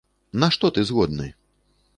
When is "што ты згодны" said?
0.55-1.31